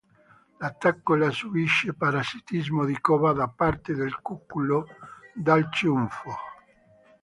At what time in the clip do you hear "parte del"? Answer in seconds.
3.47-4.19